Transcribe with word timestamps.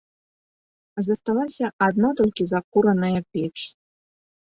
Засталася 1.07 1.65
адна 1.87 2.09
толькі 2.21 2.43
закураная 2.53 3.21
печ. 3.37 3.57